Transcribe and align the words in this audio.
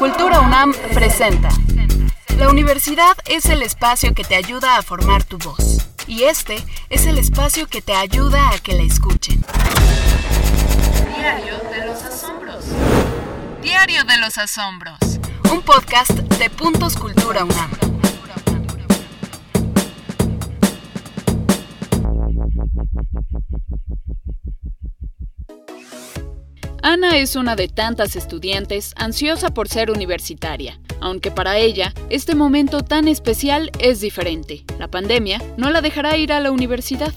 Cultura 0.00 0.40
UNAM 0.40 0.72
presenta. 0.94 1.50
La 2.38 2.48
universidad 2.48 3.18
es 3.26 3.44
el 3.44 3.60
espacio 3.60 4.14
que 4.14 4.24
te 4.24 4.34
ayuda 4.34 4.78
a 4.78 4.82
formar 4.82 5.24
tu 5.24 5.36
voz. 5.36 5.86
Y 6.06 6.22
este 6.22 6.56
es 6.88 7.04
el 7.04 7.18
espacio 7.18 7.66
que 7.66 7.82
te 7.82 7.92
ayuda 7.92 8.48
a 8.48 8.58
que 8.60 8.72
la 8.72 8.82
escuchen. 8.82 9.44
Diario 11.14 11.58
de 11.70 11.86
los 11.86 12.02
Asombros. 12.02 12.64
Diario 13.60 14.04
de 14.04 14.16
los 14.16 14.38
Asombros. 14.38 15.20
Un 15.52 15.60
podcast 15.60 16.12
de 16.12 16.48
Puntos 16.48 16.96
Cultura 16.96 17.44
UNAM. 17.44 17.70
Ana 26.90 27.18
es 27.18 27.36
una 27.36 27.54
de 27.54 27.68
tantas 27.68 28.16
estudiantes 28.16 28.94
ansiosa 28.96 29.54
por 29.54 29.68
ser 29.68 29.92
universitaria, 29.92 30.80
aunque 31.00 31.30
para 31.30 31.56
ella 31.56 31.94
este 32.08 32.34
momento 32.34 32.82
tan 32.82 33.06
especial 33.06 33.70
es 33.78 34.00
diferente. 34.00 34.64
La 34.76 34.88
pandemia 34.88 35.40
no 35.56 35.70
la 35.70 35.82
dejará 35.82 36.16
ir 36.16 36.32
a 36.32 36.40
la 36.40 36.50
universidad. 36.50 37.12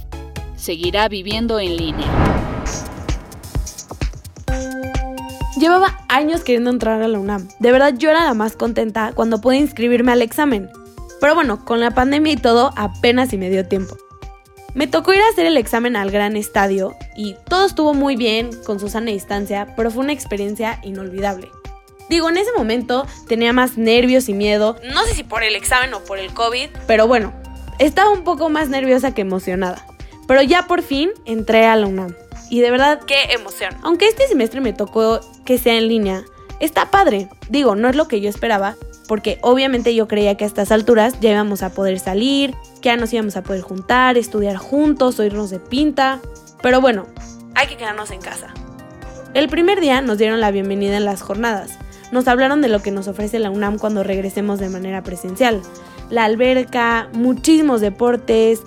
Seguirá 0.56 1.10
viviendo 1.10 1.60
en 1.60 1.76
línea. 1.76 2.06
Llevaba 5.60 6.06
años 6.08 6.44
queriendo 6.44 6.70
entrar 6.70 7.02
a 7.02 7.08
la 7.08 7.18
UNAM. 7.18 7.48
De 7.60 7.72
verdad 7.72 7.96
yo 7.98 8.12
era 8.12 8.26
la 8.26 8.36
más 8.36 8.56
contenta 8.56 9.14
cuando 9.16 9.42
pude 9.42 9.58
inscribirme 9.58 10.12
al 10.12 10.22
examen. 10.22 10.70
Pero 11.20 11.34
bueno, 11.34 11.66
con 11.66 11.80
la 11.80 11.90
pandemia 11.90 12.34
y 12.34 12.38
todo 12.38 12.74
apenas 12.76 13.34
y 13.34 13.40
me 13.40 13.50
dio 13.50 13.68
tiempo. 13.68 13.98
Me 14.74 14.88
tocó 14.88 15.14
ir 15.14 15.22
a 15.22 15.30
hacer 15.30 15.46
el 15.46 15.58
examen 15.58 15.96
al 15.96 16.10
gran 16.10 16.36
estadio 16.36 16.96
y 17.16 17.36
todo 17.48 17.66
estuvo 17.66 17.94
muy 17.94 18.16
bien 18.16 18.50
con 18.66 18.80
su 18.80 18.90
sana 18.90 19.12
distancia, 19.12 19.74
pero 19.76 19.92
fue 19.92 20.04
una 20.04 20.14
experiencia 20.14 20.80
inolvidable. 20.82 21.52
Digo, 22.10 22.30
en 22.30 22.38
ese 22.38 22.52
momento 22.58 23.06
tenía 23.28 23.54
más 23.54 23.78
nervios 23.78 24.30
y 24.30 24.34
miedo, 24.34 24.78
no 24.84 25.04
sé 25.04 25.14
si 25.14 25.24
por 25.24 25.44
el 25.44 25.56
examen 25.56 25.94
o 25.94 26.04
por 26.04 26.18
el 26.18 26.34
COVID, 26.34 26.70
pero 26.88 27.08
bueno, 27.08 27.34
estaba 27.80 28.10
un 28.12 28.24
poco 28.24 28.50
más 28.50 28.70
nerviosa 28.70 29.14
que 29.14 29.22
emocionada. 29.22 29.86
Pero 30.28 30.42
ya 30.42 30.68
por 30.68 30.82
fin 30.82 31.12
entré 31.26 31.66
a 31.66 31.76
la 31.76 31.88
UNAM. 31.88 32.16
Y 32.50 32.62
de 32.62 32.72
verdad, 32.72 33.02
qué 33.06 33.24
emoción. 33.32 33.76
Aunque 33.84 34.08
este 34.08 34.28
semestre 34.28 34.62
me 34.62 34.74
tocó 34.74 35.20
que 35.46 35.58
sea 35.58 35.76
en 35.76 35.88
línea, 35.88 36.24
está 36.60 36.92
padre. 36.92 37.30
Digo, 37.50 37.76
no 37.76 37.90
es 37.90 37.96
lo 37.96 38.08
que 38.08 38.22
yo 38.22 38.30
esperaba, 38.30 38.76
porque 39.08 39.40
obviamente 39.42 39.94
yo 39.96 40.08
creía 40.08 40.36
que 40.36 40.44
a 40.44 40.48
estas 40.48 40.72
alturas 40.72 41.20
ya 41.20 41.32
íbamos 41.32 41.64
a 41.64 41.72
poder 41.74 42.00
salir, 42.00 42.56
que 42.82 42.90
ya 42.90 42.98
nos 42.98 43.14
íbamos 43.14 43.36
a 43.36 43.44
poder 43.44 43.62
juntar, 43.62 44.18
estudiar 44.18 44.58
juntos, 44.58 45.20
oírnos 45.20 45.50
de 45.50 45.60
pinta. 45.60 46.20
Pero 46.62 46.82
bueno, 46.82 47.08
hay 47.56 47.68
que 47.68 47.78
quedarnos 47.78 48.12
en 48.12 48.22
casa. 48.22 48.54
El 49.34 49.50
primer 49.50 49.82
día 49.82 50.02
nos 50.02 50.18
dieron 50.18 50.40
la 50.42 50.52
bienvenida 50.52 50.98
en 50.98 51.06
las 51.06 51.22
jornadas. 51.22 51.72
Nos 52.12 52.28
hablaron 52.28 52.62
de 52.62 52.70
lo 52.70 52.82
que 52.82 52.92
nos 52.92 53.08
ofrece 53.08 53.40
la 53.40 53.50
UNAM 53.50 53.80
cuando 53.80 54.04
regresemos 54.04 54.60
de 54.60 54.70
manera 54.70 55.02
presencial. 55.02 55.62
La 56.10 56.26
alberca, 56.26 57.10
muchísimos 57.14 57.82
deportes, 57.82 58.62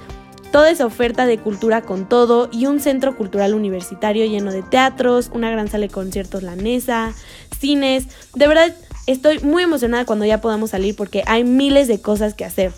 toda 0.51 0.71
esa 0.71 0.87
oferta 0.87 1.27
de 1.27 1.39
cultura 1.39 1.83
con 1.83 2.09
todo 2.09 2.49
y 2.51 2.67
un 2.67 2.81
centro 2.81 3.17
cultural 3.17 3.55
universitario 3.55 4.27
lleno 4.27 4.51
de 4.51 4.63
teatros, 4.63 5.31
una 5.33 5.51
gran 5.51 5.69
sala 5.69 5.87
de 5.87 5.93
conciertos 5.93 6.43
la 6.43 6.57
mesa, 6.57 7.13
cines. 7.61 8.07
De 8.35 8.49
verdad, 8.49 8.75
estoy 9.07 9.39
muy 9.41 9.63
emocionada 9.63 10.05
cuando 10.05 10.25
ya 10.25 10.41
podamos 10.41 10.71
salir 10.71 10.95
porque 10.97 11.23
hay 11.27 11.45
miles 11.45 11.89
de 11.89 12.01
cosas 12.01 12.35
que 12.35 12.45
hacer. 12.45 12.73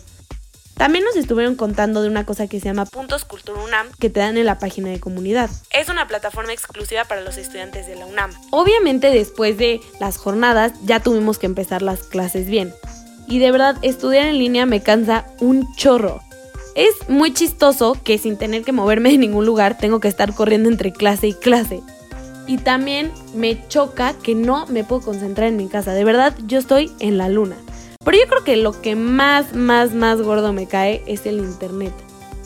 También 0.78 1.04
nos 1.04 1.16
estuvieron 1.16 1.56
contando 1.56 2.02
de 2.02 2.08
una 2.08 2.24
cosa 2.24 2.46
que 2.46 2.60
se 2.60 2.66
llama 2.66 2.86
Puntos 2.86 3.24
Cultura 3.24 3.60
UNAM 3.60 3.88
que 3.98 4.10
te 4.10 4.20
dan 4.20 4.36
en 4.36 4.46
la 4.46 4.60
página 4.60 4.90
de 4.90 5.00
comunidad. 5.00 5.50
Es 5.72 5.88
una 5.88 6.06
plataforma 6.06 6.52
exclusiva 6.52 7.04
para 7.04 7.20
los 7.20 7.36
estudiantes 7.36 7.88
de 7.88 7.96
la 7.96 8.06
UNAM. 8.06 8.30
Obviamente 8.50 9.10
después 9.10 9.58
de 9.58 9.80
las 9.98 10.18
jornadas 10.18 10.72
ya 10.84 11.00
tuvimos 11.00 11.38
que 11.38 11.46
empezar 11.46 11.82
las 11.82 12.04
clases 12.04 12.46
bien. 12.46 12.72
Y 13.26 13.40
de 13.40 13.50
verdad, 13.50 13.76
estudiar 13.82 14.26
en 14.26 14.38
línea 14.38 14.66
me 14.66 14.80
cansa 14.80 15.26
un 15.40 15.66
chorro. 15.74 16.22
Es 16.76 16.94
muy 17.08 17.34
chistoso 17.34 17.96
que 18.04 18.16
sin 18.16 18.38
tener 18.38 18.62
que 18.62 18.70
moverme 18.70 19.10
de 19.10 19.18
ningún 19.18 19.46
lugar 19.46 19.76
tengo 19.78 19.98
que 19.98 20.06
estar 20.06 20.32
corriendo 20.32 20.68
entre 20.68 20.92
clase 20.92 21.26
y 21.26 21.34
clase. 21.34 21.82
Y 22.48 22.56
también 22.56 23.12
me 23.34 23.68
choca 23.68 24.14
que 24.14 24.34
no 24.34 24.66
me 24.66 24.82
puedo 24.82 25.02
concentrar 25.02 25.46
en 25.48 25.56
mi 25.56 25.68
casa. 25.68 25.92
De 25.92 26.02
verdad, 26.02 26.34
yo 26.46 26.58
estoy 26.58 26.90
en 26.98 27.18
la 27.18 27.28
luna. 27.28 27.56
Pero 28.04 28.16
yo 28.16 28.26
creo 28.26 28.42
que 28.42 28.56
lo 28.56 28.80
que 28.80 28.96
más, 28.96 29.54
más, 29.54 29.92
más 29.92 30.20
gordo 30.22 30.52
me 30.54 30.66
cae 30.66 31.04
es 31.06 31.26
el 31.26 31.38
internet. 31.38 31.92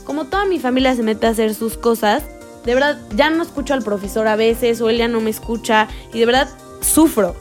Como 0.04 0.24
toda 0.24 0.44
mi 0.44 0.58
familia 0.58 0.96
se 0.96 1.04
mete 1.04 1.28
a 1.28 1.30
hacer 1.30 1.54
sus 1.54 1.78
cosas, 1.78 2.24
de 2.64 2.74
verdad 2.74 2.98
ya 3.14 3.30
no 3.30 3.44
escucho 3.44 3.74
al 3.74 3.82
profesor 3.82 4.26
a 4.26 4.34
veces 4.34 4.80
o 4.80 4.90
él 4.90 4.98
ya 4.98 5.06
no 5.06 5.20
me 5.20 5.30
escucha 5.30 5.86
y 6.12 6.18
de 6.18 6.26
verdad 6.26 6.48
sufro. 6.80 7.36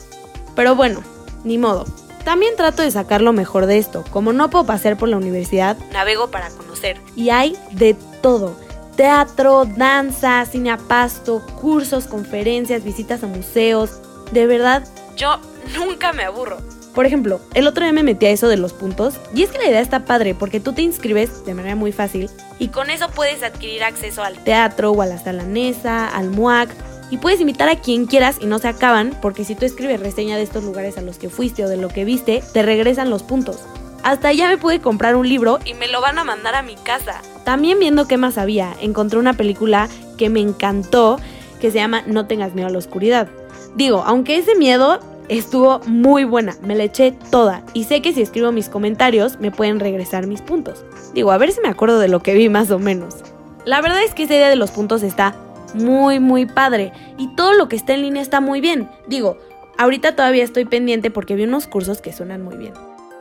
Pero 0.54 0.76
bueno, 0.76 1.02
ni 1.42 1.58
modo. 1.58 1.84
También 2.24 2.54
trato 2.56 2.82
de 2.82 2.90
sacar 2.92 3.20
lo 3.20 3.32
mejor 3.32 3.66
de 3.66 3.78
esto. 3.78 4.04
Como 4.12 4.32
no 4.32 4.50
puedo 4.50 4.64
pasar 4.64 4.96
por 4.96 5.08
la 5.08 5.16
universidad, 5.16 5.76
navego 5.92 6.30
para 6.30 6.50
conocer. 6.50 7.00
Y 7.16 7.30
hay 7.30 7.56
de 7.72 7.94
todo. 8.20 8.54
Teatro, 8.96 9.64
danza, 9.64 10.44
cine 10.44 10.70
a 10.70 10.76
pasto, 10.76 11.44
cursos, 11.60 12.06
conferencias, 12.06 12.84
visitas 12.84 13.22
a 13.22 13.26
museos. 13.26 14.00
De 14.32 14.46
verdad, 14.46 14.86
yo 15.16 15.38
nunca 15.78 16.12
me 16.12 16.24
aburro. 16.24 16.58
Por 16.94 17.06
ejemplo, 17.06 17.40
el 17.54 17.66
otro 17.66 17.84
día 17.84 17.92
me 17.92 18.02
metí 18.02 18.26
a 18.26 18.30
eso 18.30 18.48
de 18.48 18.58
los 18.58 18.74
puntos 18.74 19.14
y 19.34 19.42
es 19.42 19.50
que 19.50 19.58
la 19.58 19.66
idea 19.66 19.80
está 19.80 20.04
padre 20.04 20.34
porque 20.34 20.60
tú 20.60 20.74
te 20.74 20.82
inscribes 20.82 21.44
de 21.46 21.54
manera 21.54 21.74
muy 21.74 21.90
fácil 21.90 22.28
y 22.58 22.68
con 22.68 22.90
eso 22.90 23.08
puedes 23.08 23.42
adquirir 23.42 23.82
acceso 23.82 24.22
al 24.22 24.36
teatro 24.44 24.90
o 24.90 25.00
a 25.00 25.06
la 25.06 25.18
sala 25.18 25.44
Nesa, 25.44 26.06
al 26.06 26.28
MUAC 26.28 26.68
y 27.10 27.16
puedes 27.16 27.40
invitar 27.40 27.70
a 27.70 27.76
quien 27.76 28.04
quieras 28.04 28.36
y 28.40 28.46
no 28.46 28.58
se 28.58 28.68
acaban 28.68 29.16
porque 29.22 29.46
si 29.46 29.54
tú 29.54 29.64
escribes 29.64 30.00
reseña 30.00 30.36
de 30.36 30.42
estos 30.42 30.64
lugares 30.64 30.98
a 30.98 31.02
los 31.02 31.16
que 31.16 31.30
fuiste 31.30 31.64
o 31.64 31.68
de 31.68 31.78
lo 31.78 31.88
que 31.88 32.04
viste, 32.04 32.42
te 32.52 32.62
regresan 32.62 33.08
los 33.08 33.22
puntos. 33.22 33.60
Hasta 34.02 34.32
ya 34.32 34.48
me 34.48 34.58
pude 34.58 34.80
comprar 34.80 35.16
un 35.16 35.26
libro 35.26 35.60
y 35.64 35.72
me 35.74 35.88
lo 35.88 36.02
van 36.02 36.18
a 36.18 36.24
mandar 36.24 36.54
a 36.54 36.62
mi 36.62 36.74
casa. 36.76 37.22
También 37.44 37.78
viendo 37.78 38.06
qué 38.06 38.16
más 38.16 38.38
había, 38.38 38.74
encontré 38.80 39.18
una 39.18 39.34
película 39.34 39.88
que 40.16 40.28
me 40.28 40.40
encantó 40.40 41.18
que 41.60 41.70
se 41.70 41.78
llama 41.78 42.02
No 42.06 42.26
tengas 42.26 42.54
miedo 42.54 42.68
a 42.68 42.70
la 42.70 42.78
oscuridad. 42.78 43.28
Digo, 43.74 44.02
aunque 44.06 44.36
ese 44.36 44.54
miedo 44.54 45.00
estuvo 45.28 45.80
muy 45.86 46.24
buena, 46.24 46.56
me 46.62 46.74
la 46.74 46.84
eché 46.84 47.12
toda 47.30 47.62
y 47.72 47.84
sé 47.84 48.02
que 48.02 48.12
si 48.12 48.22
escribo 48.22 48.52
mis 48.52 48.68
comentarios 48.68 49.38
me 49.40 49.50
pueden 49.50 49.80
regresar 49.80 50.26
mis 50.26 50.42
puntos. 50.42 50.84
Digo, 51.14 51.32
a 51.32 51.38
ver 51.38 51.52
si 51.52 51.60
me 51.60 51.68
acuerdo 51.68 51.98
de 51.98 52.08
lo 52.08 52.20
que 52.20 52.34
vi 52.34 52.48
más 52.48 52.70
o 52.70 52.78
menos. 52.78 53.16
La 53.64 53.80
verdad 53.80 54.02
es 54.02 54.14
que 54.14 54.24
esa 54.24 54.34
idea 54.34 54.48
de 54.48 54.56
los 54.56 54.72
puntos 54.72 55.02
está 55.02 55.34
muy 55.74 56.20
muy 56.20 56.46
padre 56.46 56.92
y 57.16 57.34
todo 57.34 57.54
lo 57.54 57.68
que 57.68 57.76
está 57.76 57.94
en 57.94 58.02
línea 58.02 58.22
está 58.22 58.40
muy 58.40 58.60
bien. 58.60 58.88
Digo, 59.06 59.38
ahorita 59.78 60.16
todavía 60.16 60.44
estoy 60.44 60.64
pendiente 60.64 61.10
porque 61.10 61.34
vi 61.34 61.44
unos 61.44 61.66
cursos 61.66 62.00
que 62.00 62.12
suenan 62.12 62.42
muy 62.42 62.56
bien. 62.56 62.74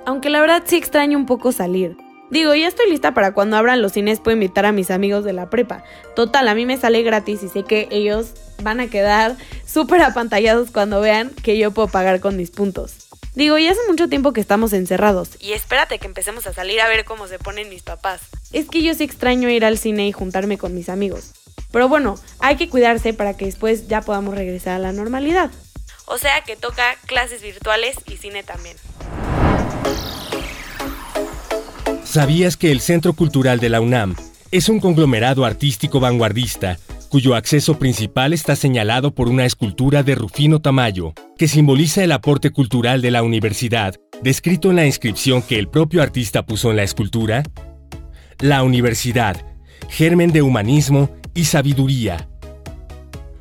Aunque 0.06 0.30
la 0.30 0.42
verdad 0.42 0.64
sí 0.66 0.78
extraño 0.78 1.18
un 1.18 1.26
poco 1.26 1.52
salir. 1.52 1.96
Digo, 2.31 2.56
ya 2.56 2.69
estoy 2.69 2.90
lista 2.90 3.14
para 3.14 3.34
cuando 3.34 3.58
abran 3.58 3.81
los 3.81 3.92
cines 3.92 4.22
puedo 4.22 4.36
invitar 4.36 4.66
a 4.66 4.72
mis 4.72 4.90
amigos 4.90 5.25
de 5.25 5.34
la 5.34 5.50
prepa. 5.50 5.84
Total, 6.16 6.47
a 6.47 6.56
mí 6.56 6.66
me 6.66 6.78
sale 6.78 7.03
gratis 7.03 7.44
y 7.44 7.50
sé 7.50 7.64
que 7.64 7.90
ellos 7.92 8.31
van 8.64 8.80
a 8.80 8.88
quedar 8.88 9.36
súper 9.68 10.02
apantallados 10.02 10.72
cuando 10.72 11.02
vean 11.02 11.31
que 11.44 11.58
yo 11.58 11.72
puedo 11.72 11.90
pagar 11.90 12.22
con 12.22 12.38
mis 12.38 12.50
puntos. 12.50 13.09
Digo, 13.36 13.58
ya 13.58 13.72
hace 13.72 13.81
mucho 13.90 14.08
tiempo 14.08 14.31
que 14.31 14.40
estamos 14.40 14.72
encerrados. 14.72 15.31
Y 15.42 15.52
espérate 15.52 16.00
que 16.00 16.08
empecemos 16.08 16.47
a 16.47 16.53
salir 16.53 16.80
a 16.80 16.88
ver 16.88 17.03
cómo 17.03 17.28
se 17.28 17.38
ponen 17.38 17.68
mis 17.68 17.84
papás. 17.84 18.22
Es 18.53 18.69
que 18.69 18.81
yo 18.81 18.94
sí 18.94 19.03
extraño 19.03 19.50
ir 19.50 19.66
al 19.66 19.78
cine 19.78 20.08
y 20.08 20.13
juntarme 20.13 20.58
con 20.58 20.74
mis 20.74 20.88
amigos. 20.88 21.34
Pero 21.74 21.90
bueno, 21.90 22.18
hay 22.40 22.56
que 22.56 22.69
cuidarse 22.69 23.13
para 23.13 23.36
que 23.36 23.46
después 23.46 23.90
ya 23.90 24.02
podamos 24.02 24.36
regresar 24.36 24.75
a 24.75 24.80
la 24.80 24.94
normalidad. 24.94 25.52
O 26.06 26.18
sea 26.18 26.42
que 26.46 26.56
toca 26.56 26.96
clases 27.08 27.42
virtuales 27.42 27.98
y 28.06 28.16
cine 28.16 28.44
también. 28.44 28.78
¿Sabías 32.12 32.58
que 32.58 32.74
el 32.74 32.82
Centro 32.82 33.14
Cultural 33.14 33.62
de 33.62 33.70
la 33.70 33.80
UNAM 33.80 34.18
es 34.52 34.68
un 34.68 34.82
conglomerado 34.82 35.46
artístico 35.46 36.02
vanguardista 36.02 36.78
cuyo 37.08 37.36
acceso 37.36 37.80
principal 37.80 38.34
está 38.34 38.58
señalado 38.58 39.16
por 39.16 39.30
una 39.30 39.46
escultura 39.46 40.04
de 40.04 40.16
Rufino 40.16 40.60
Tamayo, 40.60 41.14
que 41.38 41.48
simboliza 41.48 42.04
el 42.04 42.12
aporte 42.12 42.50
cultural 42.50 43.02
de 43.02 43.12
la 43.12 43.24
universidad, 43.24 43.96
descrito 44.22 44.72
en 44.72 44.75
la 44.75 44.86
inscripción 44.86 45.42
que 45.42 45.58
el 45.58 45.69
propio 45.69 46.02
artista 46.02 46.46
puso 46.46 46.69
en 46.69 46.75
la 46.75 46.84
escultura? 46.84 47.44
La 48.40 48.64
universidad, 48.64 49.46
germen 49.88 50.34
de 50.34 50.42
humanismo 50.42 51.16
y 51.34 51.46
sabiduría. 51.46 52.28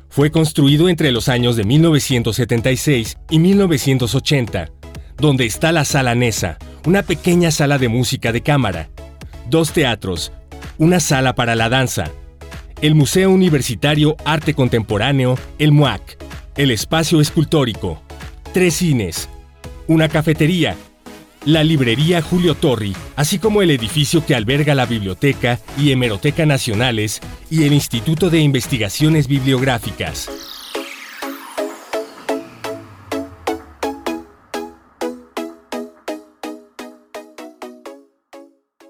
Fue 0.07 0.31
construido 0.31 0.87
entre 0.87 1.11
los 1.11 1.27
años 1.27 1.57
de 1.57 1.65
1976 1.65 3.17
y 3.29 3.39
1980, 3.39 4.71
donde 5.17 5.45
está 5.45 5.73
la 5.73 5.83
Sala 5.83 6.15
Nesa, 6.15 6.57
una 6.85 7.03
pequeña 7.03 7.51
sala 7.51 7.77
de 7.77 7.87
música 7.87 8.31
de 8.31 8.41
cámara, 8.41 8.89
dos 9.49 9.71
teatros, 9.71 10.31
una 10.77 10.99
sala 10.99 11.35
para 11.35 11.55
la 11.55 11.69
danza, 11.69 12.11
el 12.81 12.95
Museo 12.95 13.29
Universitario 13.29 14.15
Arte 14.25 14.53
Contemporáneo, 14.53 15.37
el 15.59 15.71
MUAC, 15.71 16.17
el 16.57 16.71
Espacio 16.71 17.21
Escultórico, 17.21 18.01
tres 18.53 18.75
cines, 18.75 19.29
una 19.87 20.09
cafetería, 20.09 20.75
la 21.45 21.63
librería 21.63 22.21
Julio 22.21 22.55
Torri, 22.55 22.95
así 23.15 23.39
como 23.39 23.61
el 23.61 23.71
edificio 23.71 24.25
que 24.25 24.35
alberga 24.35 24.75
la 24.75 24.85
Biblioteca 24.85 25.59
y 25.77 25.91
Hemeroteca 25.91 26.45
Nacionales 26.45 27.19
y 27.49 27.63
el 27.63 27.73
Instituto 27.73 28.29
de 28.29 28.39
Investigaciones 28.39 29.27
Bibliográficas. 29.27 30.50